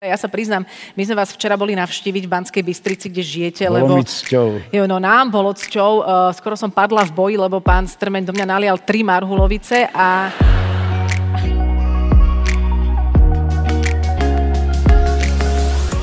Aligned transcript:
Ja 0.00 0.16
sa 0.16 0.32
priznám, 0.32 0.64
my 0.96 1.02
sme 1.04 1.12
vás 1.12 1.28
včera 1.36 1.60
boli 1.60 1.76
navštíviť 1.76 2.24
v 2.24 2.32
Banskej 2.32 2.64
Bystrici, 2.64 3.12
kde 3.12 3.20
žijete, 3.20 3.68
bolo 3.68 4.00
lebo... 4.00 4.08
cťou. 4.08 4.72
Jo, 4.72 4.88
no 4.88 4.96
nám 4.96 5.28
bolo 5.28 5.52
cťou. 5.52 5.92
Uh, 6.00 6.32
skoro 6.32 6.56
som 6.56 6.72
padla 6.72 7.04
v 7.04 7.12
boji, 7.12 7.36
lebo 7.36 7.60
pán 7.60 7.84
Strmeň 7.84 8.24
do 8.24 8.32
mňa 8.32 8.46
nalial 8.48 8.80
tri 8.80 9.04
marhulovice 9.04 9.92
a... 9.92 10.32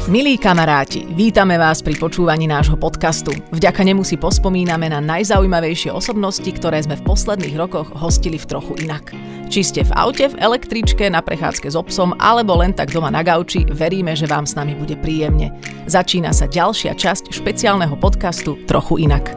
Milí 0.07 0.39
kamaráti, 0.39 1.03
vítame 1.03 1.59
vás 1.59 1.83
pri 1.83 1.99
počúvaní 1.99 2.47
nášho 2.47 2.79
podcastu. 2.79 3.35
Vďaka 3.51 3.83
nemu 3.83 4.07
si 4.07 4.15
pospomíname 4.15 4.87
na 4.87 5.03
najzaujímavejšie 5.03 5.91
osobnosti, 5.91 6.47
ktoré 6.47 6.79
sme 6.79 6.95
v 6.95 7.03
posledných 7.03 7.59
rokoch 7.59 7.91
hostili 7.91 8.39
v 8.39 8.47
trochu 8.47 8.87
inak. 8.87 9.11
Či 9.51 9.67
ste 9.67 9.81
v 9.83 9.91
aute, 9.99 10.31
v 10.31 10.39
električke, 10.39 11.11
na 11.11 11.19
prechádzke 11.19 11.67
s 11.67 11.75
obsom 11.75 12.15
alebo 12.23 12.55
len 12.55 12.71
tak 12.71 12.95
doma 12.95 13.11
na 13.11 13.19
gauči, 13.19 13.67
veríme, 13.67 14.15
že 14.15 14.31
vám 14.31 14.47
s 14.47 14.55
nami 14.55 14.79
bude 14.79 14.95
príjemne. 14.95 15.51
Začína 15.91 16.31
sa 16.31 16.47
ďalšia 16.47 16.95
časť 16.95 17.35
špeciálneho 17.35 17.99
podcastu 17.99 18.63
Trochu 18.63 19.03
inak. 19.03 19.35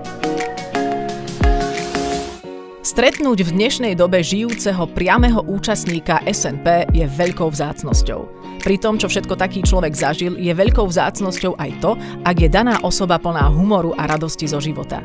Stretnúť 2.87 3.43
v 3.43 3.51
dnešnej 3.59 3.99
dobe 3.99 4.23
žijúceho 4.23 4.87
priameho 4.95 5.43
účastníka 5.51 6.23
SNP 6.31 6.95
je 6.95 7.11
veľkou 7.11 7.51
vzácnosťou. 7.51 8.40
Pri 8.61 8.77
tom, 8.77 9.01
čo 9.01 9.09
všetko 9.09 9.41
taký 9.41 9.65
človek 9.65 9.97
zažil, 9.97 10.37
je 10.37 10.53
veľkou 10.53 10.85
vzácnosťou 10.85 11.57
aj 11.57 11.71
to, 11.81 11.97
ak 12.29 12.37
je 12.37 12.49
daná 12.53 12.77
osoba 12.85 13.17
plná 13.17 13.49
humoru 13.49 13.97
a 13.97 14.05
radosti 14.05 14.45
zo 14.45 14.61
života. 14.61 15.01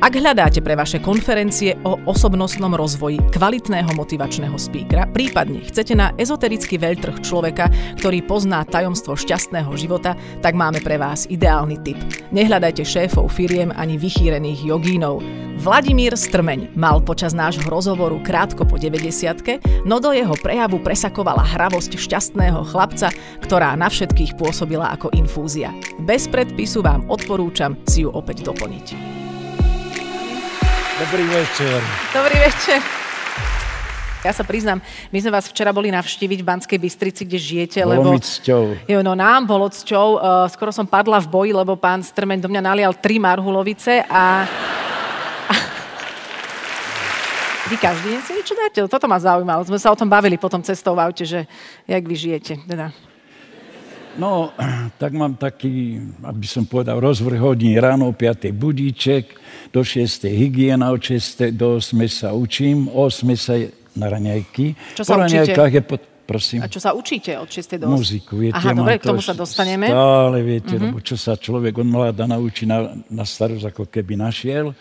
Ak 0.00 0.16
hľadáte 0.16 0.64
pre 0.64 0.80
vaše 0.80 0.96
konferencie 0.96 1.76
o 1.84 2.00
osobnostnom 2.08 2.72
rozvoji 2.72 3.20
kvalitného 3.36 3.92
motivačného 3.92 4.56
spíkra, 4.56 5.04
prípadne 5.12 5.60
chcete 5.68 5.92
na 5.92 6.16
ezoterický 6.16 6.80
veľtrh 6.80 7.20
človeka, 7.20 7.68
ktorý 8.00 8.24
pozná 8.24 8.64
tajomstvo 8.64 9.12
šťastného 9.12 9.68
života, 9.76 10.16
tak 10.40 10.56
máme 10.56 10.80
pre 10.80 10.96
vás 10.96 11.28
ideálny 11.28 11.84
tip. 11.84 12.00
Nehľadajte 12.32 12.80
šéfov 12.80 13.28
firiem 13.28 13.76
ani 13.76 14.00
vychýrených 14.00 14.72
jogínov. 14.72 15.20
Vladimír 15.60 16.16
Strmeň 16.16 16.72
mal 16.72 17.04
počas 17.04 17.36
nášho 17.36 17.68
rozhovoru 17.68 18.24
krátko 18.24 18.64
po 18.64 18.80
90 18.80 19.84
no 19.84 20.00
do 20.00 20.16
jeho 20.16 20.32
prejavu 20.40 20.80
presakovala 20.80 21.44
hravosť 21.44 22.00
šťastného 22.00 22.72
chlapca, 22.72 23.12
ktorá 23.44 23.76
na 23.76 23.92
všetkých 23.92 24.40
pôsobila 24.40 24.96
ako 24.96 25.12
infúzia. 25.12 25.68
Bez 26.00 26.24
predpisu 26.24 26.80
vám 26.80 27.04
odporúčam 27.12 27.76
si 27.84 28.00
ju 28.00 28.08
opäť 28.08 28.48
doplniť. 28.48 29.19
Dobrý 31.00 31.24
večer. 31.32 31.80
Dobrý 32.12 32.36
večer. 32.44 32.76
Ja 34.20 34.36
sa 34.36 34.44
priznám, 34.44 34.84
my 35.08 35.16
sme 35.16 35.32
vás 35.32 35.48
včera 35.48 35.72
boli 35.72 35.88
navštíviť 35.88 36.44
v 36.44 36.48
Banskej 36.52 36.76
Bystrici, 36.76 37.24
kde 37.24 37.40
žijete, 37.40 37.80
bolo 37.88 37.92
lebo... 37.96 38.10
mi 38.12 38.20
cťou. 38.20 38.84
Jo, 38.84 39.00
no 39.00 39.16
nám 39.16 39.48
bolo 39.48 39.72
cťou. 39.72 40.20
Uh, 40.20 40.44
skoro 40.52 40.68
som 40.76 40.84
padla 40.84 41.16
v 41.24 41.32
boji, 41.32 41.56
lebo 41.56 41.72
pán 41.72 42.04
Strmeň 42.04 42.44
do 42.44 42.52
mňa 42.52 42.60
nalial 42.60 42.92
tri 42.92 43.16
marhulovice 43.16 44.04
a... 44.12 44.44
Vy 47.72 47.80
každý 47.80 48.12
deň 48.12 48.20
si 48.20 48.32
niečo 48.36 48.52
dáte? 48.52 48.84
Toto 48.84 49.08
ma 49.08 49.16
zaujímalo. 49.16 49.64
Sme 49.64 49.80
sa 49.80 49.88
o 49.88 49.96
tom 49.96 50.12
bavili 50.12 50.36
potom 50.36 50.60
cestou 50.60 51.00
v 51.00 51.00
aute, 51.00 51.24
že 51.24 51.48
jak 51.88 52.04
vy 52.04 52.12
žijete. 52.12 52.60
Teda. 52.68 52.92
No, 54.18 54.50
tak 55.02 55.12
mám 55.14 55.38
taký, 55.38 56.02
aby 56.24 56.46
som 56.46 56.66
povedal, 56.66 56.98
rozvrh 56.98 57.38
hodín 57.38 57.76
ráno, 57.78 58.10
5. 58.10 58.50
budíček, 58.50 59.38
do 59.70 59.86
6. 59.86 60.26
hygiena, 60.26 60.90
od 60.90 60.98
6. 60.98 61.54
do 61.54 61.78
8. 61.78 61.94
sa 62.10 62.34
učím, 62.34 62.90
o 62.90 63.06
8. 63.06 63.22
sa 63.38 63.54
na 63.94 64.06
raňajky. 64.10 64.74
Čo 64.98 65.02
sa 65.06 65.14
po 65.14 65.26
učíte? 65.26 65.54
je 65.54 65.82
pod, 65.82 66.02
prosím. 66.26 66.60
A 66.62 66.66
čo 66.66 66.82
sa 66.82 66.90
učíte 66.94 67.38
od 67.38 67.46
6. 67.46 67.78
do 67.78 67.86
8? 67.86 67.94
Muziku, 67.94 68.32
viete. 68.38 68.58
Aha, 68.58 68.74
dobre, 68.74 68.98
k 68.98 69.06
to 69.06 69.14
tomu 69.14 69.22
sa 69.22 69.34
dostaneme. 69.34 69.86
Stále, 69.86 70.38
viete, 70.42 70.74
mm-hmm. 70.74 70.90
lebo 70.90 70.98
čo 71.02 71.14
sa 71.14 71.38
človek 71.38 71.78
od 71.78 71.88
mladá 71.88 72.26
naučí 72.26 72.66
na, 72.66 72.98
na 73.06 73.22
starosť, 73.22 73.70
ako 73.70 73.86
keby 73.86 74.18
našiel. 74.18 74.74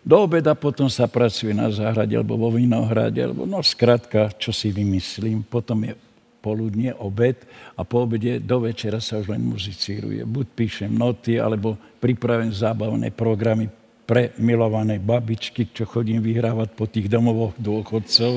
Do 0.00 0.24
obeda 0.24 0.56
potom 0.56 0.88
sa 0.88 1.04
pracuje 1.04 1.52
na 1.52 1.68
záhrade, 1.68 2.16
alebo 2.16 2.40
vo 2.40 2.48
vinohrade, 2.48 3.20
alebo 3.20 3.44
no 3.44 3.60
skrátka, 3.60 4.32
čo 4.40 4.48
si 4.48 4.72
vymyslím. 4.72 5.44
Potom 5.44 5.84
je 5.84 5.92
poludne, 6.40 6.96
obed 6.96 7.36
a 7.76 7.84
po 7.84 8.08
obede 8.08 8.40
do 8.40 8.64
večera 8.64 8.98
sa 8.98 9.20
už 9.20 9.28
len 9.30 9.44
muzicíruje. 9.44 10.24
Buď 10.24 10.46
píšem 10.56 10.90
noty, 10.90 11.36
alebo 11.36 11.76
pripravím 12.00 12.50
zábavné 12.50 13.12
programy 13.12 13.68
pre 14.08 14.34
milované 14.42 14.98
babičky, 14.98 15.70
čo 15.70 15.86
chodím 15.86 16.18
vyhrávať 16.18 16.74
po 16.74 16.90
tých 16.90 17.06
domovoch 17.06 17.54
dôchodcov. 17.60 18.32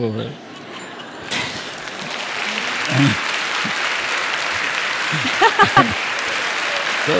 to, 7.09 7.15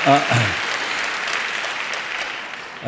a, 0.00 0.14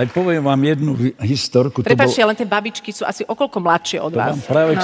aj 0.00 0.06
poviem 0.16 0.42
vám 0.42 0.58
jednu 0.64 0.96
historku. 1.20 1.84
Prepačte, 1.84 2.24
bol... 2.24 2.32
len 2.32 2.36
tie 2.40 2.48
babičky 2.48 2.90
sú 2.90 3.04
asi 3.04 3.22
okolko 3.28 3.60
mladšie 3.60 4.00
od 4.00 4.10
to 4.10 4.18
vás. 4.18 4.34
Vám 4.34 4.48
práve 4.48 4.72
no 4.80 4.82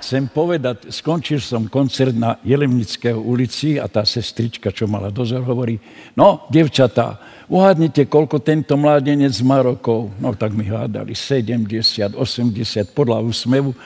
chcem 0.00 0.24
povedať, 0.26 0.88
skončil 0.88 1.38
som 1.38 1.68
koncert 1.68 2.16
na 2.16 2.40
Jelemnického 2.40 3.20
ulici 3.20 3.76
a 3.76 3.86
tá 3.86 4.08
sestrička, 4.08 4.72
čo 4.72 4.88
mala 4.88 5.12
dozor, 5.12 5.44
hovorí, 5.44 5.76
no, 6.16 6.48
devčatá, 6.48 7.20
uhádnite, 7.46 8.08
koľko 8.08 8.40
tento 8.40 8.80
mládenec 8.80 9.36
má 9.44 9.60
rokov. 9.60 10.08
No, 10.16 10.32
tak 10.32 10.56
mi 10.56 10.64
hádali 10.64 11.12
70, 11.12 12.16
80, 12.16 12.96
podľa 12.96 13.20
úsmevu. 13.20 13.76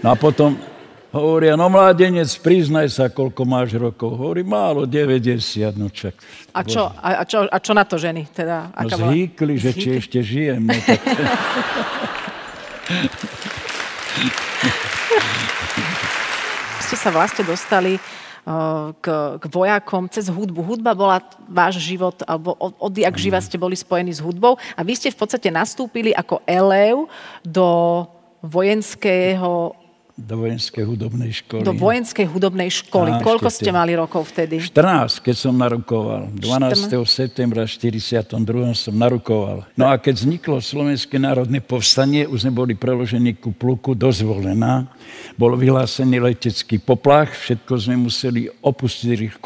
No 0.00 0.08
a 0.08 0.14
potom 0.14 0.54
hovoria, 1.10 1.58
no 1.58 1.66
mládenec, 1.66 2.30
priznaj 2.38 2.94
sa, 2.94 3.10
koľko 3.10 3.42
máš 3.42 3.74
rokov. 3.74 4.14
Hovorí, 4.14 4.46
málo, 4.46 4.86
90, 4.86 5.74
no 5.74 5.90
čak. 5.90 6.14
A 6.54 6.62
čo, 6.62 6.86
a, 6.86 7.20
a, 7.20 7.24
čo, 7.26 7.44
a 7.44 7.58
čo 7.58 7.72
na 7.74 7.82
to 7.82 7.98
ženy? 7.98 8.30
Teda, 8.30 8.70
no 8.70 8.86
zhýkli, 8.86 9.58
že 9.58 9.70
či 9.74 9.98
ešte 9.98 10.22
žijem. 10.22 10.62
No, 10.62 10.78
tak... 10.78 11.02
Sa 17.06 17.14
vlastne 17.14 17.46
dostali 17.46 18.02
k, 18.98 19.06
k 19.38 19.44
vojakom 19.46 20.10
cez 20.10 20.26
hudbu. 20.26 20.58
Hudba 20.58 20.90
bola 20.90 21.22
váš 21.46 21.78
život, 21.78 22.18
alebo 22.26 22.58
od, 22.58 22.74
odjak 22.82 23.14
živa 23.14 23.38
ste 23.38 23.54
boli 23.54 23.78
spojení 23.78 24.10
s 24.10 24.18
hudbou 24.18 24.58
a 24.74 24.80
vy 24.82 24.98
ste 24.98 25.14
v 25.14 25.18
podstate 25.22 25.54
nastúpili 25.54 26.10
ako 26.10 26.42
elev 26.42 27.06
do 27.46 28.02
vojenského 28.42 29.70
do 30.16 30.40
vojenskej 30.40 30.80
hudobnej 30.88 31.28
školy. 31.44 31.60
Do 31.60 31.76
vojenskej 31.76 32.24
hudobnej 32.24 32.72
školy. 32.72 33.12
Á, 33.12 33.20
Koľko 33.20 33.52
ste 33.52 33.68
mali 33.68 33.92
rokov 33.92 34.32
vtedy? 34.32 34.64
14, 34.64 35.20
keď 35.20 35.36
som 35.36 35.52
narukoval. 35.52 36.32
12. 36.32 36.88
14. 36.88 37.04
septembra 37.04 37.68
42. 37.68 38.32
som 38.72 38.96
narukoval. 38.96 39.68
No 39.76 39.92
a 39.92 40.00
keď 40.00 40.24
vzniklo 40.24 40.56
Slovenské 40.64 41.20
národné 41.20 41.60
povstanie, 41.60 42.24
už 42.24 42.48
sme 42.48 42.52
boli 42.56 42.72
preložení 42.72 43.36
ku 43.36 43.52
pluku 43.52 43.92
dozvolená. 43.92 44.88
Bol 45.36 45.52
vyhlásený 45.52 46.16
letecký 46.16 46.80
poplach, 46.80 47.36
všetko 47.36 47.72
sme 47.76 48.08
museli 48.08 48.48
opustiť 48.48 49.36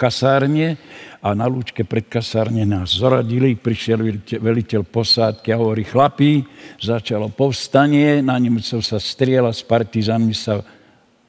kasárne 0.00 0.80
a 1.18 1.34
na 1.34 1.50
lúčke 1.50 1.82
pred 1.82 2.06
kasárne 2.06 2.62
nás 2.62 2.94
zoradili, 2.94 3.58
prišiel 3.58 4.22
veliteľ 4.38 4.86
posádky 4.86 5.50
a 5.50 5.58
hovorí, 5.58 5.82
chlapí, 5.82 6.46
začalo 6.78 7.26
povstanie, 7.26 8.22
na 8.22 8.38
Nemcov 8.38 8.86
sa 8.86 9.02
striela, 9.02 9.50
s 9.50 9.66
partizánmi 9.66 10.34
sa 10.34 10.62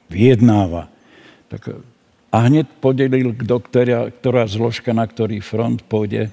vyjednáva. 0.06 0.86
Tak, 1.50 1.82
a 2.30 2.36
hneď 2.46 2.70
podelil, 2.78 3.34
doktora, 3.34 4.06
ktorá 4.06 4.46
zložka, 4.46 4.94
na 4.94 5.02
ktorý 5.02 5.42
front 5.42 5.82
pôjde. 5.82 6.30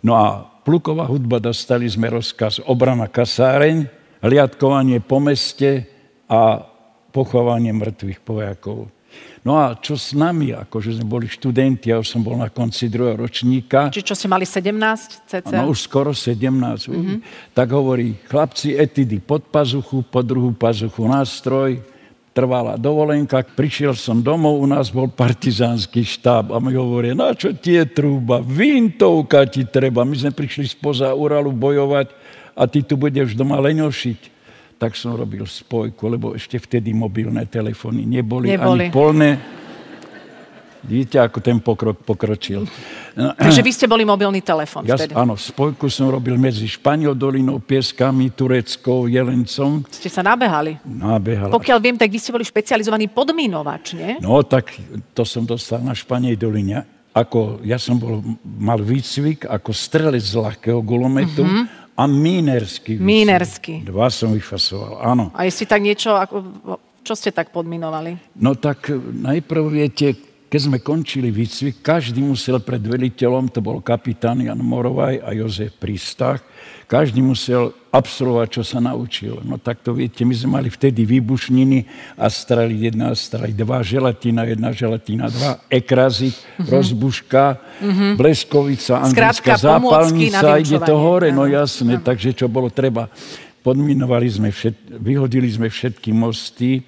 No 0.00 0.16
a 0.16 0.48
pluková 0.64 1.04
hudba 1.04 1.36
dostali 1.36 1.84
sme 1.84 2.08
rozkaz 2.08 2.64
obrana 2.64 3.12
kasáreň, 3.12 3.84
hliadkovanie 4.24 5.04
po 5.04 5.20
meste 5.20 5.84
a 6.24 6.64
pochovanie 7.12 7.76
mŕtvych 7.76 8.24
vojakov. 8.24 8.88
No 9.46 9.62
a 9.62 9.78
čo 9.78 9.94
s 9.94 10.10
nami, 10.10 10.50
akože 10.50 10.98
sme 10.98 11.06
boli 11.06 11.30
študenti, 11.30 11.94
ja 11.94 12.02
už 12.02 12.10
som 12.10 12.18
bol 12.18 12.34
na 12.34 12.50
konci 12.50 12.90
druhého 12.90 13.14
ročníka. 13.14 13.94
Či 13.94 14.02
čo 14.02 14.18
ste 14.18 14.26
mali 14.26 14.42
17 14.42 14.74
cc? 15.22 15.54
No 15.54 15.70
už 15.70 15.86
skoro 15.86 16.10
17. 16.10 16.50
Mm-hmm. 16.90 17.18
Tak 17.54 17.70
hovorí, 17.70 18.18
chlapci, 18.26 18.74
etidy 18.74 19.22
pod 19.22 19.46
pazuchu, 19.46 20.02
pod 20.02 20.26
druhú 20.26 20.50
pazuchu 20.50 21.06
nástroj, 21.06 21.78
trvala 22.34 22.74
dovolenka. 22.74 23.46
Prišiel 23.46 23.94
som 23.94 24.18
domov, 24.18 24.58
u 24.58 24.66
nás 24.66 24.90
bol 24.90 25.06
partizánsky 25.06 26.02
štáb 26.02 26.50
a 26.50 26.58
mi 26.58 26.74
hovorí, 26.74 27.14
na 27.14 27.30
čo 27.30 27.54
ti 27.54 27.78
je 27.78 27.86
trúba, 27.86 28.42
vintovka 28.42 29.46
ti 29.46 29.62
treba. 29.62 30.02
My 30.02 30.26
sme 30.26 30.34
prišli 30.34 30.66
spoza 30.66 31.14
Uralu 31.14 31.54
bojovať 31.54 32.10
a 32.58 32.66
ty 32.66 32.82
tu 32.82 32.98
budeš 32.98 33.38
doma 33.38 33.62
leňošiť 33.62 34.35
tak 34.76 34.92
som 34.92 35.16
robil 35.16 35.44
spojku, 35.48 36.04
lebo 36.08 36.36
ešte 36.36 36.60
vtedy 36.60 36.92
mobilné 36.92 37.48
telefóny 37.48 38.04
neboli, 38.04 38.52
neboli. 38.52 38.88
ani 38.88 38.92
polné. 38.92 39.30
Vidíte, 40.86 41.18
ako 41.18 41.42
ten 41.42 41.58
pokrok 41.58 41.98
pokročil. 42.06 42.62
Takže 43.42 43.64
vy 43.64 43.72
ste 43.74 43.90
boli 43.90 44.06
mobilný 44.06 44.38
telefón 44.38 44.86
ja, 44.86 44.94
vtedy? 44.94 45.18
Áno, 45.18 45.34
spojku 45.34 45.90
som 45.90 46.06
robil 46.06 46.38
medzi 46.38 46.68
Španiel 46.70 47.18
dolinou, 47.18 47.58
Pieskami, 47.58 48.30
Tureckou, 48.30 49.10
Jelencom. 49.10 49.82
Ste 49.90 50.06
sa 50.06 50.22
nabehali? 50.22 50.78
Nabehali. 50.86 51.50
Pokiaľ 51.50 51.78
viem, 51.82 51.96
tak 51.98 52.12
vy 52.12 52.22
ste 52.22 52.30
boli 52.30 52.46
špecializovaný 52.46 53.10
podmínovač, 53.10 53.98
nie? 53.98 54.22
No, 54.22 54.46
tak 54.46 54.78
to 55.10 55.26
som 55.26 55.42
dostal 55.42 55.82
na 55.82 55.96
Španej 55.96 56.38
doline. 56.38 56.86
Ako, 57.16 57.64
ja 57.64 57.80
som 57.80 57.96
bol, 57.96 58.20
mal 58.44 58.78
výcvik 58.78 59.48
ako 59.48 59.72
strelec 59.72 60.20
z 60.20 60.36
ľahkého 60.36 60.84
gulometu 60.84 61.42
uh-huh. 61.42 61.85
A 61.96 62.04
mínerský 62.06 63.00
výcvik. 63.00 63.08
Mínerský. 63.08 63.74
Dva 63.88 64.12
som 64.12 64.36
vyfasoval, 64.36 65.00
áno. 65.00 65.32
A 65.32 65.48
jestli 65.48 65.64
tak 65.64 65.80
niečo, 65.80 66.12
ako, 66.12 66.36
čo 67.00 67.16
ste 67.16 67.32
tak 67.32 67.50
podminovali? 67.56 68.36
No 68.36 68.52
tak 68.52 68.92
najprv 69.00 69.62
viete, 69.72 70.12
keď 70.46 70.60
sme 70.62 70.78
končili 70.78 71.34
výcvik, 71.34 71.82
každý 71.82 72.22
musel 72.22 72.62
pred 72.62 72.78
veliteľom, 72.78 73.50
to 73.50 73.58
bol 73.58 73.82
kapitán 73.82 74.38
Jan 74.38 74.62
Morovaj 74.62 75.18
a 75.18 75.34
Jozef 75.34 75.74
Prístach, 75.74 76.38
každý 76.86 77.18
musel 77.18 77.74
absolvovať, 77.90 78.48
čo 78.54 78.62
sa 78.62 78.78
naučil. 78.78 79.42
No 79.42 79.58
tak 79.58 79.82
to 79.82 79.90
viete, 79.90 80.22
my 80.22 80.30
sme 80.38 80.62
mali 80.62 80.68
vtedy 80.70 81.02
výbušniny, 81.02 81.82
strali 82.30 82.86
jedna, 82.86 83.10
strali 83.18 83.50
dva, 83.50 83.82
želatina 83.82 84.46
jedna, 84.46 84.70
želatina 84.70 85.26
dva, 85.26 85.58
ekrazit, 85.66 86.38
mm-hmm. 86.38 86.70
rozbuška, 86.70 87.44
mm-hmm. 87.58 88.12
bleskovica, 88.14 89.02
anglická 89.02 89.58
zápalnica, 89.58 90.62
ide 90.62 90.78
to 90.78 90.94
hore, 90.94 91.34
no 91.34 91.42
jasné, 91.50 91.98
ano. 91.98 92.06
takže 92.06 92.38
čo 92.38 92.46
bolo 92.46 92.70
treba. 92.70 93.10
Podminovali 93.66 94.30
sme, 94.30 94.54
všet, 94.54 94.94
vyhodili 95.02 95.50
sme 95.50 95.66
všetky 95.66 96.14
mosty, 96.14 96.86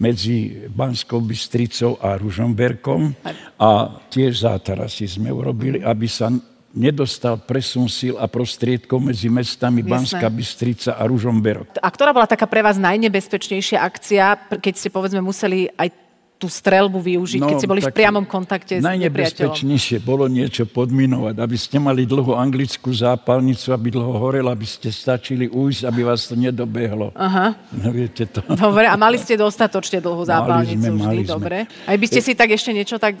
medzi 0.00 0.64
Banskou 0.72 1.20
Bystricou 1.20 2.00
a 2.00 2.16
Ružomberkom. 2.16 3.12
A 3.60 4.00
tiež 4.08 4.48
zátarasy 4.48 5.04
sme 5.04 5.28
urobili, 5.28 5.84
aby 5.84 6.08
sa 6.08 6.32
nedostal 6.72 7.36
presun 7.36 7.90
síl 7.90 8.14
a 8.16 8.30
prostriedkov 8.30 9.02
medzi 9.02 9.28
mestami 9.28 9.84
Banská 9.84 10.30
Bystrica 10.32 10.96
a 10.96 11.04
Ružomberok. 11.04 11.76
A 11.82 11.88
ktorá 11.90 12.14
bola 12.14 12.30
taká 12.30 12.48
pre 12.48 12.64
vás 12.64 12.78
najnebezpečnejšia 12.78 13.78
akcia, 13.82 14.38
keď 14.56 14.74
ste 14.74 14.88
povedzme 14.88 15.20
museli 15.20 15.68
aj 15.74 16.09
tú 16.40 16.48
strelbu 16.48 16.96
využiť, 16.96 17.40
no, 17.44 17.48
keď 17.52 17.56
ste 17.60 17.68
boli 17.68 17.84
v 17.84 17.92
priamom 17.92 18.24
kontakte 18.24 18.80
s 18.80 18.82
Najnebezpečnejšie 18.82 20.00
bolo 20.00 20.24
niečo 20.24 20.64
podminovať, 20.64 21.36
aby 21.36 21.56
ste 21.60 21.76
mali 21.76 22.08
dlhú 22.08 22.32
anglickú 22.32 22.88
zápalnicu, 22.96 23.76
aby 23.76 23.92
dlho 23.92 24.16
horel, 24.16 24.48
aby 24.48 24.64
ste 24.64 24.88
stačili 24.88 25.52
ujsť, 25.52 25.84
aby 25.84 26.00
vás 26.00 26.24
to 26.24 26.40
nedobehlo. 26.40 27.12
Aha. 27.12 27.60
No, 27.76 27.92
viete 27.92 28.24
to. 28.24 28.40
Dobre, 28.48 28.88
a 28.88 28.96
mali 28.96 29.20
ste 29.20 29.36
dostatočne 29.36 30.00
dlhú 30.00 30.24
zápalnicu 30.24 30.80
mali 30.80 30.80
sme, 30.80 30.90
vždy, 30.96 31.04
mali 31.04 31.22
dobre. 31.28 31.58
Aj 31.84 31.96
by 32.00 32.06
ste 32.08 32.20
si 32.24 32.32
tak 32.32 32.48
ešte 32.56 32.72
niečo 32.72 32.96
tak 32.96 33.20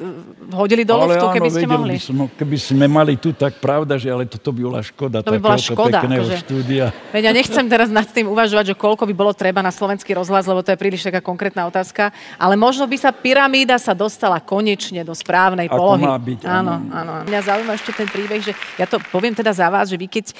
hodili 0.56 0.88
do 0.88 0.96
luftu, 0.96 1.26
keby 1.36 1.50
ste 1.52 1.66
mohli? 1.68 2.00
By 2.00 2.00
som, 2.00 2.16
keby 2.32 2.56
sme 2.56 2.86
mali 2.88 3.20
tu, 3.20 3.36
tak 3.36 3.60
pravda, 3.60 4.00
že 4.00 4.08
ale 4.08 4.24
toto 4.24 4.48
by 4.48 4.60
bola 4.64 4.80
škoda. 4.80 5.20
To 5.20 5.36
by 5.36 5.42
bola 5.44 5.60
škoda. 5.60 5.98
Akože, 6.00 6.36
štúdia. 6.48 6.88
Veď 7.12 7.22
ja 7.28 7.32
nechcem 7.36 7.66
teraz 7.68 7.92
nad 7.92 8.08
tým 8.08 8.32
uvažovať, 8.32 8.72
že 8.72 8.74
koľko 8.80 9.04
by 9.04 9.14
bolo 9.14 9.32
treba 9.36 9.60
na 9.60 9.68
slovenský 9.68 10.16
rozhlas, 10.16 10.48
lebo 10.48 10.64
to 10.64 10.72
je 10.72 10.78
príliš 10.80 11.04
taká 11.04 11.20
konkrétna 11.20 11.68
otázka. 11.68 12.14
Ale 12.40 12.56
možno 12.56 12.88
by 12.88 12.96
sa 12.96 13.09
pyramída 13.12 13.76
sa 13.76 13.94
dostala 13.94 14.40
konečne 14.40 15.04
do 15.04 15.14
správnej 15.14 15.68
Ako 15.68 15.76
polohy. 15.76 16.04
má 16.06 16.16
byť, 16.16 16.40
áno, 16.46 16.74
áno. 16.90 17.12
Mňa 17.26 17.40
zaujíma 17.46 17.72
ešte 17.76 17.92
ten 17.94 18.08
príbeh, 18.08 18.40
že 18.40 18.52
ja 18.78 18.86
to 18.86 18.98
poviem 19.10 19.34
teda 19.36 19.50
za 19.54 19.68
vás, 19.68 19.90
že 19.90 19.98
vy 19.98 20.06
keď 20.06 20.26
uh, 20.30 20.34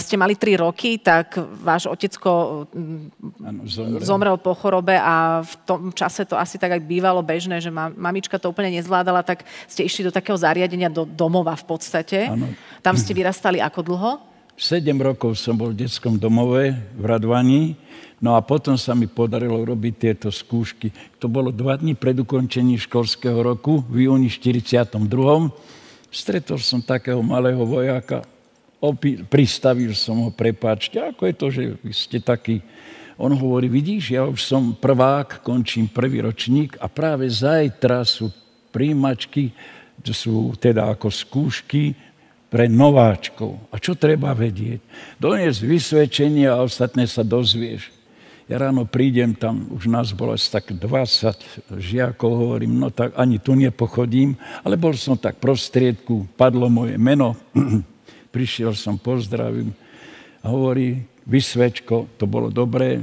ste 0.00 0.18
mali 0.18 0.34
3 0.34 0.64
roky, 0.64 0.98
tak 1.00 1.38
váš 1.62 1.88
otecko 1.88 2.64
ano, 3.40 3.60
zomrel. 3.64 4.02
zomrel 4.02 4.36
po 4.40 4.52
chorobe 4.56 4.96
a 4.96 5.40
v 5.40 5.54
tom 5.64 5.80
čase 5.94 6.26
to 6.26 6.34
asi 6.34 6.56
tak 6.56 6.76
aj 6.76 6.82
bývalo 6.82 7.22
bežné, 7.22 7.62
že 7.62 7.72
ma, 7.72 7.88
mamička 7.92 8.40
to 8.40 8.50
úplne 8.50 8.72
nezvládala, 8.76 9.22
tak 9.22 9.46
ste 9.70 9.86
išli 9.86 10.06
do 10.08 10.12
takého 10.12 10.36
zariadenia, 10.36 10.92
do 10.92 11.06
domova 11.06 11.54
v 11.54 11.64
podstate. 11.64 12.28
Ano. 12.28 12.50
Tam 12.84 12.94
ste 12.98 13.16
vyrastali 13.16 13.62
ako 13.62 13.80
dlho? 13.82 14.12
7 14.56 14.80
rokov 14.96 15.36
som 15.36 15.52
bol 15.52 15.76
v 15.76 15.84
detskom 15.84 16.16
domove 16.16 16.72
v 16.72 17.04
Radvani 17.04 17.76
No 18.16 18.32
a 18.32 18.40
potom 18.40 18.80
sa 18.80 18.96
mi 18.96 19.04
podarilo 19.04 19.60
robiť 19.60 19.94
tieto 20.00 20.28
skúšky. 20.32 20.88
To 21.20 21.28
bolo 21.28 21.52
dva 21.52 21.76
dní 21.76 21.92
pred 21.92 22.16
ukončením 22.16 22.80
školského 22.80 23.36
roku, 23.44 23.84
v 23.92 24.08
júni 24.08 24.32
42. 24.32 24.96
Stretol 26.08 26.56
som 26.56 26.80
takého 26.80 27.20
malého 27.20 27.60
vojaka, 27.60 28.24
opi- 28.80 29.20
pristavil 29.20 29.92
som 29.92 30.24
ho, 30.24 30.30
prepáčte, 30.32 30.96
ako 30.96 31.22
je 31.28 31.34
to, 31.36 31.46
že 31.52 31.62
vy 31.84 31.92
ste 31.92 32.18
taký... 32.24 32.64
On 33.16 33.32
hovorí, 33.32 33.68
vidíš, 33.68 34.12
ja 34.12 34.28
už 34.28 34.40
som 34.44 34.76
prvák, 34.76 35.40
končím 35.40 35.88
prvý 35.88 36.20
ročník 36.20 36.76
a 36.80 36.88
práve 36.88 37.28
zajtra 37.28 38.04
sú 38.04 38.28
príjmačky, 38.72 39.56
sú 40.04 40.52
teda 40.60 40.92
ako 40.92 41.08
skúšky 41.08 41.96
pre 42.52 42.68
nováčkov. 42.68 43.56
A 43.72 43.80
čo 43.80 43.96
treba 43.96 44.36
vedieť? 44.36 44.84
Doniesť 45.16 45.60
vysvedčenie 45.64 46.44
a 46.44 46.60
ostatné 46.60 47.08
sa 47.08 47.24
dozvieš. 47.24 47.95
Ja 48.46 48.62
ráno 48.62 48.86
prídem, 48.86 49.34
tam 49.34 49.66
už 49.74 49.90
nás 49.90 50.14
bolo 50.14 50.30
asi 50.30 50.46
tak 50.46 50.70
20 50.70 51.74
žiakov, 51.82 52.30
hovorím, 52.30 52.78
no 52.78 52.94
tak 52.94 53.10
ani 53.18 53.42
tu 53.42 53.58
nepochodím, 53.58 54.38
ale 54.62 54.78
bol 54.78 54.94
som 54.94 55.18
tak 55.18 55.42
prostriedku, 55.42 56.30
padlo 56.38 56.70
moje 56.70 56.94
meno, 56.94 57.34
prišiel 58.34 58.70
som, 58.78 59.02
pozdravím 59.02 59.74
a 60.46 60.54
hovorí, 60.54 61.02
vysvečko, 61.26 62.14
to 62.14 62.30
bolo 62.30 62.54
dobré, 62.54 63.02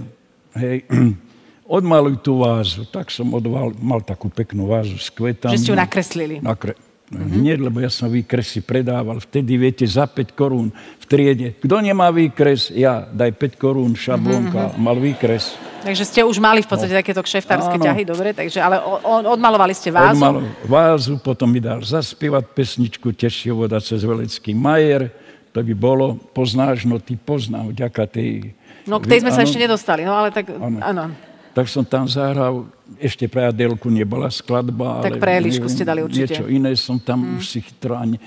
hej, 0.56 0.88
odmaluj 1.68 2.24
tú 2.24 2.40
vázu. 2.40 2.88
Tak 2.88 3.12
som 3.12 3.28
odval, 3.36 3.76
mal 3.84 4.00
takú 4.00 4.32
peknú 4.32 4.72
vázu 4.72 4.96
s 4.96 5.12
kvetami. 5.12 5.60
Že 5.60 5.60
ste 5.60 5.74
ju 5.76 5.80
nakreslili. 5.80 6.36
Nakre, 6.40 6.80
Mm-hmm. 7.14 7.42
Nie, 7.42 7.56
lebo 7.56 7.78
ja 7.80 7.90
som 7.94 8.10
výkresy 8.10 8.66
predával. 8.66 9.22
Vtedy, 9.22 9.56
viete, 9.56 9.86
za 9.86 10.10
5 10.10 10.34
korún 10.34 10.74
v 10.74 11.06
triede. 11.06 11.48
Kto 11.62 11.80
nemá 11.80 12.10
výkres? 12.10 12.74
Ja, 12.74 13.06
daj 13.06 13.38
5 13.38 13.62
korún, 13.62 13.94
šablónka, 13.94 14.74
mm-hmm. 14.74 14.82
mal 14.82 14.98
výkres. 14.98 15.54
Takže 15.84 16.04
ste 16.08 16.22
už 16.24 16.40
mali 16.40 16.64
v 16.64 16.70
podstate 16.70 16.96
no. 16.96 17.00
takéto 17.04 17.22
kšeftárske 17.22 17.76
ťahy, 17.76 18.04
dobre? 18.08 18.32
Takže, 18.32 18.60
ale 18.64 18.80
on, 19.04 19.24
odmalovali 19.28 19.76
ste 19.76 19.92
vázu? 19.92 20.16
Odmalo, 20.16 20.40
vázu, 20.64 21.20
potom 21.20 21.52
mi 21.52 21.60
dal 21.60 21.84
zaspievať 21.84 22.56
pesničku 22.56 23.12
Tešie 23.12 23.52
voda 23.52 23.84
cez 23.84 24.02
Velecký 24.02 24.56
Majer. 24.56 25.12
To 25.52 25.62
by 25.62 25.76
bolo, 25.76 26.18
poznáš, 26.34 26.88
no 26.88 26.98
ty 26.98 27.20
poznám, 27.20 27.76
vďaka 27.76 28.10
tej... 28.10 28.56
No 28.90 29.00
k 29.00 29.06
tej 29.06 29.22
sme 29.22 29.32
sa 29.32 29.46
ešte 29.46 29.62
nedostali, 29.62 30.02
no 30.08 30.16
ale 30.16 30.34
tak, 30.34 30.50
áno 30.60 31.33
tak 31.54 31.70
som 31.70 31.86
tam 31.86 32.10
zahral, 32.10 32.66
ešte 32.98 33.30
pre 33.30 33.46
Adelku 33.46 33.88
nebola 33.94 34.28
skladba, 34.34 35.06
tak 35.06 35.18
ale... 35.18 35.22
pre 35.22 35.32
Elišku 35.38 35.70
ste 35.70 35.86
dali 35.86 36.02
určite. 36.02 36.42
Niečo 36.42 36.46
iné 36.50 36.74
som 36.74 36.98
tam 36.98 37.22
hmm. 37.22 37.38
už 37.38 37.44
si 37.46 37.60
chytro 37.62 37.94
ani... 37.94 38.18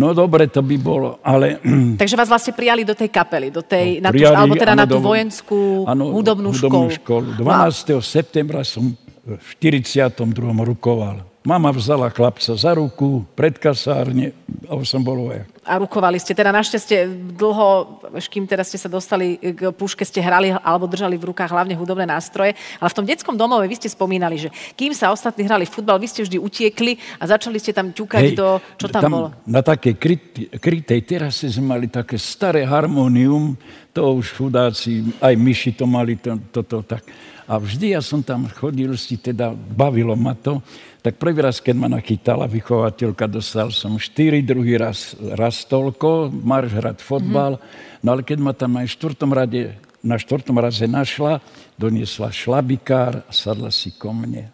No 0.00 0.16
dobre, 0.16 0.48
to 0.48 0.64
by 0.64 0.76
bolo, 0.80 1.20
ale... 1.20 1.60
Takže 2.00 2.16
vás 2.16 2.32
vlastne 2.32 2.56
prijali 2.56 2.88
do 2.88 2.96
tej 2.96 3.12
kapely, 3.12 3.52
do 3.52 3.60
tej, 3.60 4.00
no, 4.00 4.08
na 4.08 4.10
tú, 4.10 4.16
prijali, 4.16 4.36
alebo 4.40 4.54
teda 4.56 4.72
ano, 4.72 4.80
na 4.80 4.86
tú 4.88 4.98
vojenskú 4.98 5.60
ano, 5.84 6.04
hudobnú, 6.16 6.56
hudobnú 6.56 6.88
školu. 6.96 7.36
školu. 7.36 7.44
12. 7.44 7.92
No. 7.92 8.00
septembra 8.00 8.64
som 8.64 8.96
v 9.20 9.50
42. 9.60 10.24
rukoval. 10.64 11.20
Mama 11.40 11.72
vzala 11.72 12.08
chlapca 12.12 12.52
za 12.52 12.72
ruku 12.76 13.24
pred 13.36 13.56
kasárne 13.56 14.32
a 14.68 14.76
už 14.76 14.88
som 14.88 15.00
bol 15.00 15.28
vojak. 15.28 15.48
A 15.70 15.78
rukovali 15.78 16.18
ste. 16.18 16.34
Teda 16.34 16.50
našťastie 16.50 17.06
dlho, 17.38 18.02
kým 18.26 18.42
teda 18.50 18.66
ste 18.66 18.74
sa 18.74 18.90
dostali 18.90 19.38
k 19.38 19.70
puške, 19.70 20.02
ste 20.02 20.18
hrali 20.18 20.50
alebo 20.50 20.90
držali 20.90 21.14
v 21.14 21.30
rukách 21.30 21.54
hlavne 21.54 21.78
hudobné 21.78 22.10
nástroje. 22.10 22.58
Ale 22.82 22.90
v 22.90 22.96
tom 22.98 23.06
detskom 23.06 23.38
domove 23.38 23.70
vy 23.70 23.78
ste 23.78 23.86
spomínali, 23.86 24.34
že 24.34 24.50
kým 24.74 24.90
sa 24.90 25.14
ostatní 25.14 25.46
hrali 25.46 25.70
futbal, 25.70 26.02
vy 26.02 26.10
ste 26.10 26.26
vždy 26.26 26.42
utiekli 26.42 26.98
a 27.22 27.30
začali 27.30 27.62
ste 27.62 27.70
tam 27.70 27.94
ťukať 27.94 28.34
Hej, 28.34 28.34
do... 28.34 28.58
Čo 28.82 28.90
tam, 28.90 29.02
tam 29.06 29.12
bolo? 29.14 29.28
Na 29.46 29.62
takej 29.62 29.94
krytej, 29.94 30.46
krytej 30.58 31.00
terase 31.06 31.46
sme 31.46 31.78
mali 31.78 31.86
také 31.86 32.18
staré 32.18 32.66
harmónium, 32.66 33.54
to 33.94 34.02
už 34.18 34.34
chudáci, 34.34 35.06
aj 35.22 35.34
myši 35.38 35.78
to 35.78 35.86
mali, 35.86 36.18
toto 36.18 36.42
to, 36.50 36.60
to, 36.66 36.78
tak. 36.98 37.02
A 37.50 37.58
vždy 37.58 37.98
ja 37.98 38.00
som 38.00 38.22
tam 38.22 38.46
chodil, 38.46 38.94
si 38.94 39.18
teda 39.18 39.50
bavilo 39.50 40.14
ma 40.14 40.38
to 40.38 40.62
tak 41.00 41.16
prvý 41.16 41.40
raz, 41.40 41.64
keď 41.64 41.76
ma 41.80 41.88
nachytala 41.88 42.44
vychovateľka, 42.44 43.24
dostal 43.24 43.72
som 43.72 43.96
štyri, 43.96 44.44
druhý 44.44 44.76
raz, 44.76 45.16
raz 45.16 45.64
toľko, 45.64 46.28
marš 46.28 46.76
hrať 46.76 46.98
fotbal, 47.00 47.56
mm-hmm. 47.56 48.04
no 48.04 48.08
ale 48.12 48.20
keď 48.20 48.38
ma 48.44 48.52
tam 48.52 48.76
na 48.76 48.84
štvrtom 48.84 49.32
rade, 49.32 49.80
na 50.04 50.20
štvrtom 50.20 50.60
raze 50.60 50.84
našla, 50.84 51.40
doniesla 51.80 52.28
šlabikár 52.28 53.24
a 53.24 53.32
sadla 53.32 53.72
si 53.72 53.96
ko 53.96 54.12
mne. 54.12 54.52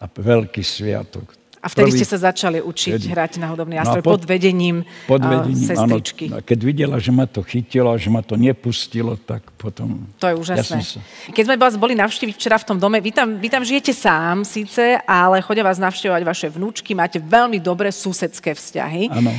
A 0.00 0.08
veľký 0.08 0.64
sviatok. 0.64 1.36
A 1.64 1.72
vtedy 1.72 1.96
Prvý, 1.96 2.04
ste 2.04 2.06
sa 2.12 2.28
začali 2.28 2.60
učiť 2.60 3.00
vtedy. 3.00 3.08
hrať 3.08 3.40
na 3.40 3.48
hudobný 3.48 3.80
nástroj 3.80 4.04
no 4.04 4.08
pod, 4.12 4.20
pod 4.20 4.28
vedením, 4.28 4.84
pod 5.08 5.24
vedením 5.24 5.64
sestričky. 5.64 6.28
Áno, 6.28 6.44
keď 6.44 6.58
videla, 6.60 7.00
že 7.00 7.08
ma 7.08 7.24
to 7.24 7.40
chytilo 7.40 7.88
a 7.88 7.96
že 7.96 8.12
ma 8.12 8.20
to 8.20 8.36
nepustilo, 8.36 9.16
tak 9.16 9.48
potom... 9.56 10.04
To 10.20 10.28
je 10.28 10.36
úžasné. 10.36 10.84
Ja 10.84 10.84
sa... 10.84 11.00
Keď 11.32 11.44
sme 11.48 11.56
vás 11.56 11.80
boli 11.80 11.96
navštíviť 11.96 12.36
včera 12.36 12.60
v 12.60 12.68
tom 12.68 12.76
dome, 12.76 13.00
vy 13.00 13.16
tam, 13.16 13.40
vy 13.40 13.48
tam 13.48 13.64
žijete 13.64 13.96
sám 13.96 14.44
síce, 14.44 15.00
ale 15.08 15.40
chodia 15.40 15.64
vás 15.64 15.80
navštevovať 15.80 16.22
vaše 16.28 16.52
vnúčky, 16.52 16.92
máte 16.92 17.16
veľmi 17.16 17.56
dobré 17.56 17.88
susedské 17.88 18.52
vzťahy. 18.52 19.08
Áno. 19.08 19.32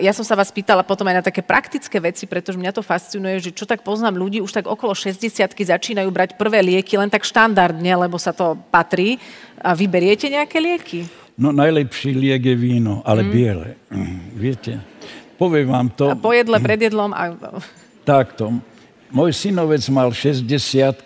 Ja 0.00 0.16
som 0.16 0.24
sa 0.24 0.32
vás 0.32 0.48
pýtala 0.48 0.80
potom 0.80 1.04
aj 1.12 1.20
na 1.20 1.24
také 1.28 1.44
praktické 1.44 2.00
veci, 2.00 2.24
pretože 2.24 2.56
mňa 2.56 2.72
to 2.72 2.80
fascinuje, 2.80 3.36
že 3.36 3.52
čo 3.52 3.68
tak 3.68 3.84
poznám 3.84 4.16
ľudí, 4.16 4.40
už 4.40 4.56
tak 4.56 4.64
okolo 4.64 4.96
60 4.96 5.52
začínajú 5.52 6.08
brať 6.08 6.40
prvé 6.40 6.64
lieky 6.64 6.96
len 6.96 7.12
tak 7.12 7.28
štandardne, 7.28 8.08
lebo 8.08 8.16
sa 8.16 8.32
to 8.32 8.56
patrí. 8.72 9.20
A 9.60 9.76
vyberiete 9.76 10.32
nejaké 10.32 10.56
lieky? 10.56 11.25
No 11.36 11.52
najlepší 11.52 12.16
liek 12.16 12.44
je 12.44 12.56
víno, 12.56 13.04
ale 13.04 13.20
mm. 13.22 13.30
biele. 13.30 13.68
Mm, 13.92 14.20
viete, 14.32 14.72
poviem 15.36 15.68
vám 15.68 15.88
to. 15.92 16.08
A 16.08 16.16
po 16.16 16.32
jedle, 16.32 16.56
pred 16.64 16.80
jedlom. 16.80 17.12
A... 17.12 17.36
Takto. 18.08 18.56
Môj 19.12 19.36
synovec 19.36 19.84
mal 19.92 20.08
60 20.10 21.04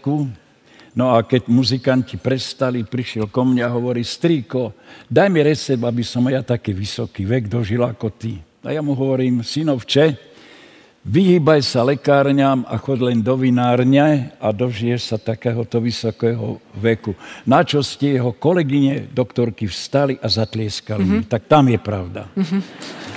No 0.90 1.14
a 1.14 1.22
keď 1.22 1.46
muzikanti 1.46 2.18
prestali, 2.18 2.82
prišiel 2.82 3.30
ko 3.30 3.46
mňa 3.46 3.70
a 3.70 3.74
hovorí, 3.74 4.02
strýko, 4.02 4.74
daj 5.06 5.28
mi 5.30 5.38
recept, 5.42 5.82
aby 5.82 6.02
som 6.02 6.26
ja 6.26 6.42
taký 6.42 6.74
vysoký 6.74 7.22
vek 7.26 7.46
dožil 7.46 7.82
ako 7.82 8.10
ty. 8.10 8.42
A 8.66 8.74
ja 8.74 8.82
mu 8.82 8.98
hovorím, 8.98 9.46
synovče, 9.46 10.29
vyhýbaj 11.04 11.64
sa 11.64 11.80
lekárňam 11.80 12.68
a 12.68 12.76
chod 12.76 13.00
len 13.00 13.24
do 13.24 13.32
vinárne 13.36 14.36
a 14.36 14.52
dožiješ 14.52 15.14
sa 15.14 15.16
takéhoto 15.16 15.80
vysokého 15.80 16.60
veku. 16.76 17.16
Na 17.48 17.64
čo 17.64 17.80
ste 17.80 18.20
jeho 18.20 18.36
kolegyne, 18.36 19.08
doktorky, 19.08 19.64
vstali 19.64 20.20
a 20.20 20.28
zatlieskali. 20.28 21.04
Mm-hmm. 21.04 21.32
Tak 21.32 21.42
tam 21.48 21.64
je 21.72 21.78
pravda. 21.80 22.28
Mm-hmm. 22.36 22.60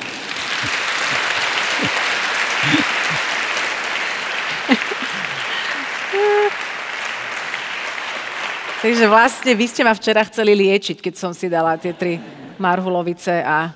Takže 8.83 9.07
vlastne 9.07 9.55
vy 9.55 9.65
ste 9.71 9.87
ma 9.87 9.95
včera 9.95 10.27
chceli 10.27 10.59
liečiť, 10.59 10.99
keď 10.99 11.15
som 11.15 11.31
si 11.31 11.47
dala 11.47 11.79
tie 11.79 11.95
tri 11.95 12.19
marhulovice 12.59 13.39
a... 13.39 13.71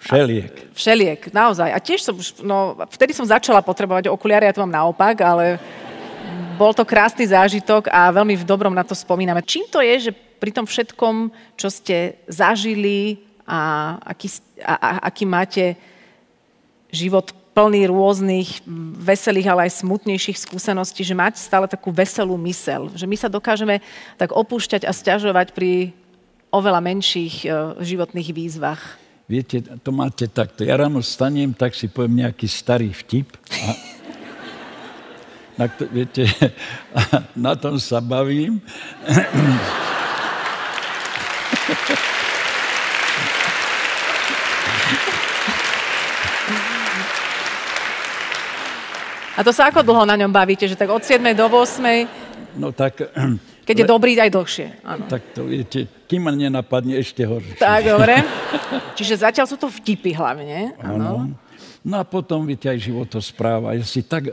Všeliek. 0.00 0.72
Všeliek, 0.72 1.20
naozaj. 1.28 1.68
A 1.70 1.78
tiež 1.78 2.00
som 2.00 2.16
no, 2.40 2.80
vtedy 2.88 3.12
som 3.12 3.28
začala 3.28 3.60
potrebovať 3.60 4.08
okuliare, 4.08 4.48
ja 4.48 4.56
to 4.56 4.64
mám 4.64 4.72
naopak, 4.72 5.20
ale 5.20 5.60
bol 6.56 6.72
to 6.72 6.88
krásny 6.88 7.28
zážitok 7.28 7.88
a 7.92 8.12
veľmi 8.12 8.36
v 8.36 8.48
dobrom 8.48 8.72
na 8.72 8.84
to 8.84 8.96
spomíname. 8.96 9.44
Čím 9.44 9.68
to 9.68 9.80
je, 9.84 10.08
že 10.08 10.12
pri 10.12 10.52
tom 10.56 10.64
všetkom, 10.64 11.28
čo 11.56 11.68
ste 11.68 12.16
zažili 12.28 13.20
a 13.44 13.96
aký, 14.04 14.28
a, 14.64 14.74
a, 14.76 14.90
aký 15.08 15.24
máte 15.28 15.76
život 16.88 17.32
plný 17.52 17.92
rôznych 17.92 18.64
veselých, 18.96 19.48
ale 19.52 19.60
aj 19.68 19.84
smutnejších 19.84 20.38
skúseností, 20.38 21.04
že 21.04 21.18
máte 21.18 21.36
stále 21.36 21.68
takú 21.68 21.92
veselú 21.92 22.38
mysel. 22.46 22.88
Že 22.94 23.06
my 23.10 23.16
sa 23.18 23.28
dokážeme 23.28 23.84
tak 24.16 24.32
opúšťať 24.32 24.86
a 24.86 24.96
stiažovať 24.96 25.52
pri 25.52 25.92
oveľa 26.50 26.80
menších 26.82 27.34
e, 27.44 27.48
životných 27.82 28.30
výzvach. 28.32 28.98
Viete, 29.30 29.62
to 29.62 29.94
máte 29.94 30.26
takto. 30.26 30.66
Ja 30.66 30.74
ráno 30.74 30.98
stanem, 31.06 31.54
tak 31.54 31.78
si 31.78 31.86
poviem 31.86 32.26
nejaký 32.26 32.50
starý 32.50 32.90
vtip. 32.90 33.30
A 33.62 33.70
na, 35.54 35.70
to, 35.70 35.86
viete, 35.86 36.26
a 36.90 37.30
na 37.38 37.54
tom 37.54 37.78
sa 37.78 38.02
bavím. 38.02 38.58
A 49.38 49.46
to 49.46 49.54
sa 49.54 49.70
ako 49.70 49.86
dlho 49.86 50.02
na 50.10 50.18
ňom 50.18 50.34
bavíte? 50.34 50.66
Že 50.66 50.74
tak 50.74 50.90
od 50.90 51.06
7. 51.06 51.22
do 51.38 51.46
8. 51.46 52.58
No 52.58 52.74
tak... 52.74 52.98
Keď 53.70 53.86
je 53.86 53.86
dobrý, 53.86 54.18
aj 54.18 54.34
dlhšie. 54.34 54.66
Áno. 54.82 55.06
Tak 55.06 55.22
to 55.30 55.46
viete, 55.46 55.86
kým 56.10 56.26
ma 56.26 56.34
nenapadne 56.34 56.98
ešte 56.98 57.22
horšie. 57.22 57.54
Tak, 57.54 57.86
dobre. 57.86 58.18
Čiže 58.98 59.22
zatiaľ 59.22 59.46
sú 59.46 59.54
to 59.54 59.70
vtipy 59.70 60.10
hlavne. 60.10 60.74
Áno. 60.82 61.30
No 61.80 61.94
a 61.96 62.04
potom, 62.04 62.44
viete, 62.44 62.66
aj 62.66 62.82
životospráva. 62.82 63.78
Ja 63.78 63.86
si 63.86 64.02
tak 64.02 64.26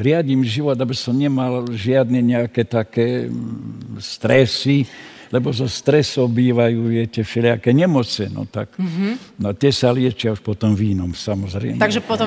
riadím 0.00 0.40
život, 0.42 0.74
aby 0.74 0.96
som 0.96 1.12
nemal 1.12 1.68
žiadne 1.68 2.18
nejaké 2.24 2.64
také 2.64 3.28
mm, 3.28 4.00
stresy, 4.00 4.88
lebo 5.30 5.54
zo 5.54 5.70
stresov 5.70 6.32
bývajú, 6.32 6.80
viete, 6.90 7.20
všelijaké 7.22 7.70
nemoce. 7.70 8.26
No 8.26 8.48
tak, 8.48 8.74
mm-hmm. 8.74 9.38
no 9.38 9.54
tie 9.54 9.70
sa 9.70 9.94
liečia 9.94 10.34
už 10.34 10.42
potom 10.42 10.74
vínom, 10.74 11.14
samozrejme. 11.14 11.78
Takže 11.78 12.00
potom 12.02 12.26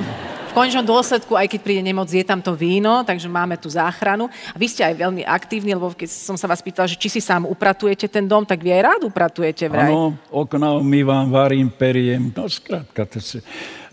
končnom 0.54 0.86
dôsledku, 0.86 1.34
aj 1.34 1.50
keď 1.50 1.60
príde 1.60 1.84
nemoc, 1.84 2.08
je 2.08 2.22
tam 2.22 2.40
to 2.40 2.54
víno, 2.54 3.02
takže 3.02 3.26
máme 3.28 3.58
tu 3.58 3.68
záchranu. 3.68 4.30
A 4.54 4.58
vy 4.58 4.70
ste 4.70 4.86
aj 4.86 4.96
veľmi 4.96 5.26
aktívni, 5.26 5.74
lebo 5.74 5.92
keď 5.92 6.10
som 6.14 6.38
sa 6.38 6.46
vás 6.46 6.62
pýtala, 6.62 6.86
že 6.86 6.96
či 6.96 7.10
si 7.10 7.20
sám 7.20 7.50
upratujete 7.50 8.06
ten 8.06 8.30
dom, 8.30 8.46
tak 8.46 8.62
vy 8.62 8.72
aj 8.78 8.82
rád 8.86 9.02
upratujete 9.10 9.66
vraj. 9.68 9.90
Áno, 9.90 10.16
okna 10.30 10.78
umývam, 10.78 11.28
varím, 11.34 11.74
periem, 11.74 12.30
no 12.30 12.46
skrátka. 12.46 13.10
To 13.10 13.20
si... 13.20 13.42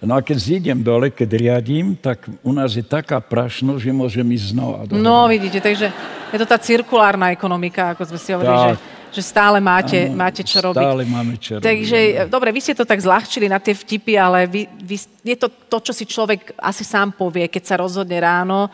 No 0.00 0.16
a 0.16 0.24
keď 0.24 0.36
zídem 0.40 0.80
dole, 0.80 1.12
keď 1.12 1.28
riadím, 1.36 1.92
tak 1.92 2.24
u 2.40 2.52
nás 2.56 2.72
je 2.72 2.80
taká 2.80 3.20
prašnosť, 3.20 3.80
že 3.84 3.92
môžem 3.92 4.24
ísť 4.32 4.56
znova. 4.56 4.88
Dole. 4.88 4.96
No 4.96 5.28
vidíte, 5.28 5.60
takže 5.60 5.92
je 6.32 6.38
to 6.40 6.48
tá 6.48 6.56
cirkulárna 6.56 7.28
ekonomika, 7.36 7.92
ako 7.92 8.08
sme 8.08 8.18
si 8.20 8.32
hovorili, 8.32 8.72
že 8.72 8.99
že 9.10 9.22
stále 9.22 9.58
máte, 9.58 10.06
ano, 10.06 10.16
máte 10.16 10.42
čo 10.46 10.62
robiť. 10.62 10.82
Stále 10.82 11.02
máme 11.06 11.34
čo 11.36 11.58
robiť. 11.58 11.66
Takže, 11.66 11.98
dobre, 12.30 12.54
vy 12.54 12.60
ste 12.62 12.74
to 12.78 12.86
tak 12.86 13.02
zľahčili 13.02 13.50
na 13.50 13.58
tie 13.58 13.74
vtipy, 13.74 14.14
ale 14.14 14.46
vy, 14.46 14.70
vy, 14.80 14.96
je 15.26 15.36
to 15.36 15.50
to, 15.50 15.78
čo 15.90 15.92
si 15.92 16.04
človek 16.06 16.54
asi 16.58 16.86
sám 16.86 17.14
povie, 17.14 17.50
keď 17.50 17.62
sa 17.62 17.74
rozhodne 17.78 18.18
ráno, 18.22 18.70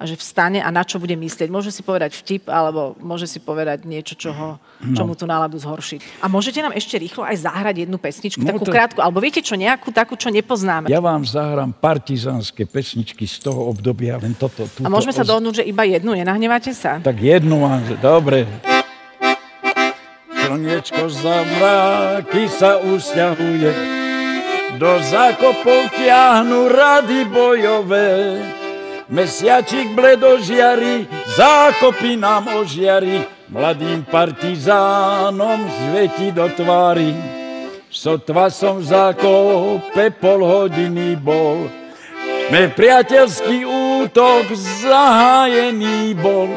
a 0.00 0.08
že 0.08 0.16
vstane 0.16 0.64
a 0.64 0.68
na 0.72 0.80
čo 0.80 0.96
bude 0.96 1.12
myslieť. 1.12 1.52
Môže 1.52 1.68
si 1.68 1.84
povedať 1.84 2.16
vtip, 2.16 2.48
alebo 2.48 2.96
môže 3.04 3.28
si 3.28 3.36
povedať 3.36 3.84
niečo, 3.84 4.16
čo, 4.16 4.32
ho, 4.32 4.56
čo 4.96 5.04
no. 5.04 5.12
mu 5.12 5.12
tú 5.12 5.28
náladu 5.28 5.60
zhorší. 5.60 6.00
A 6.24 6.26
môžete 6.32 6.64
nám 6.64 6.72
ešte 6.72 6.96
rýchlo 6.96 7.20
aj 7.20 7.44
zahrať 7.44 7.84
jednu 7.84 8.00
pesničku, 8.00 8.40
no, 8.40 8.48
takú 8.48 8.64
to... 8.64 8.72
krátku, 8.72 8.96
alebo 9.04 9.20
viete 9.20 9.44
čo, 9.44 9.60
nejakú 9.60 9.92
takú, 9.92 10.16
čo 10.16 10.32
nepoznáme. 10.32 10.88
Ja 10.88 11.04
vám 11.04 11.20
zahrám 11.28 11.76
partizánske 11.76 12.64
pesničky 12.64 13.28
z 13.28 13.44
toho 13.44 13.68
obdobia, 13.68 14.16
len 14.16 14.32
toto. 14.32 14.64
a 14.80 14.88
môžeme 14.88 15.12
sa 15.12 15.20
dohodnúť, 15.20 15.60
že 15.60 15.64
iba 15.68 15.84
jednu, 15.84 16.16
nenahnevate 16.16 16.72
sa? 16.72 16.96
Tak 17.04 17.20
jednu 17.20 17.60
vám, 17.60 17.84
dobre. 18.00 18.48
Slniečko 20.50 21.06
za 21.06 21.46
mráky 21.46 22.50
sa 22.50 22.82
usťahuje, 22.82 23.70
do 24.82 24.92
zákopov 24.98 25.94
tiahnu 25.94 26.66
rady 26.66 27.22
bojové. 27.30 28.42
Mesiačik 29.06 29.94
bledo 29.94 30.42
žiari, 30.42 31.06
zákopy 31.38 32.18
nám 32.18 32.50
ožiari, 32.50 33.22
mladým 33.46 34.02
partizánom 34.10 35.70
zveti 35.70 36.34
do 36.34 36.50
tvári. 36.50 37.14
Sotva 37.86 38.50
som 38.50 38.82
v 38.82 38.90
zákope 38.90 40.10
pol 40.18 40.42
hodiny 40.42 41.14
bol, 41.14 41.70
me 42.50 42.66
priateľský 42.74 43.62
útok 44.02 44.50
zahájený 44.82 46.18
bol, 46.18 46.50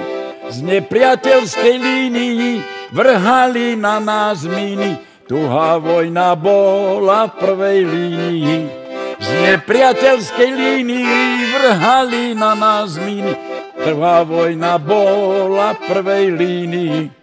z 0.50 0.66
nepriateľskej 0.66 1.76
línii 1.78 2.73
vrhali 2.94 3.74
na 3.74 3.98
nás 3.98 4.46
miny, 4.46 5.02
tuhá 5.26 5.82
vojna 5.82 6.38
bola 6.38 7.26
v 7.28 7.34
prvej 7.42 7.80
línii. 7.90 8.58
Z 9.18 9.30
nepriateľskej 9.50 10.52
línii 10.54 11.58
vrhali 11.58 12.38
na 12.38 12.54
nás 12.54 13.02
miny, 13.02 13.34
prvá 13.82 14.22
vojna 14.22 14.78
bola 14.78 15.74
v 15.74 15.80
prvej 15.90 16.26
línii. 16.38 17.23